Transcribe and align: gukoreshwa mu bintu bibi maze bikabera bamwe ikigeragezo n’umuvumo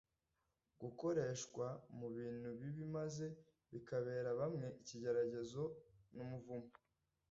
gukoreshwa 0.81 1.65
mu 1.97 2.07
bintu 2.17 2.49
bibi 2.59 2.85
maze 2.95 3.27
bikabera 3.71 4.29
bamwe 4.39 4.67
ikigeragezo 4.81 5.63
n’umuvumo 6.15 6.71